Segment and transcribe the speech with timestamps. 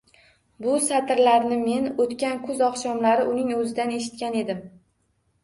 [0.65, 4.67] Bu satrlarni men o’tgan kuz oqshomlari uning o’zidan eshitgan edim.